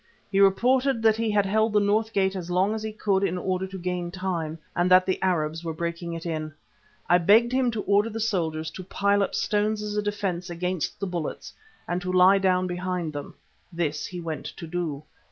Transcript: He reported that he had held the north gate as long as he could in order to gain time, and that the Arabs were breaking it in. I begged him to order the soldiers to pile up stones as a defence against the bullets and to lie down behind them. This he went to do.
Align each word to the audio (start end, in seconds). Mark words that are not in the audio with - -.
He 0.31 0.39
reported 0.39 1.03
that 1.03 1.17
he 1.17 1.29
had 1.29 1.45
held 1.45 1.73
the 1.73 1.79
north 1.79 2.11
gate 2.11 2.35
as 2.35 2.49
long 2.49 2.73
as 2.73 2.81
he 2.81 2.91
could 2.91 3.23
in 3.23 3.37
order 3.37 3.67
to 3.67 3.77
gain 3.77 4.09
time, 4.09 4.57
and 4.75 4.89
that 4.89 5.05
the 5.05 5.21
Arabs 5.21 5.63
were 5.63 5.75
breaking 5.75 6.13
it 6.13 6.25
in. 6.25 6.51
I 7.07 7.19
begged 7.19 7.51
him 7.51 7.69
to 7.69 7.83
order 7.83 8.09
the 8.09 8.19
soldiers 8.19 8.71
to 8.71 8.83
pile 8.83 9.21
up 9.21 9.35
stones 9.35 9.83
as 9.83 9.95
a 9.95 10.01
defence 10.01 10.49
against 10.49 10.99
the 10.99 11.05
bullets 11.05 11.53
and 11.87 12.01
to 12.01 12.11
lie 12.11 12.39
down 12.39 12.65
behind 12.65 13.13
them. 13.13 13.35
This 13.71 14.07
he 14.07 14.19
went 14.19 14.45
to 14.47 14.65
do. 14.65 15.03